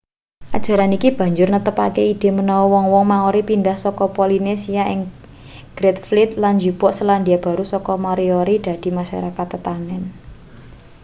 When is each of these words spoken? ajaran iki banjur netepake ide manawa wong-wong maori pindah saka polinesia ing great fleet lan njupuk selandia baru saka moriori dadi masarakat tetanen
ajaran 0.57 0.91
iki 0.97 1.09
banjur 1.19 1.47
netepake 1.51 2.01
ide 2.13 2.29
manawa 2.37 2.65
wong-wong 2.73 3.05
maori 3.13 3.41
pindah 3.49 3.77
saka 3.83 4.03
polinesia 4.17 4.83
ing 4.93 5.01
great 5.77 5.97
fleet 6.07 6.31
lan 6.41 6.53
njupuk 6.57 6.91
selandia 6.99 7.37
baru 7.45 7.63
saka 7.71 7.93
moriori 8.05 8.55
dadi 8.67 8.89
masarakat 8.97 9.47
tetanen 9.53 10.03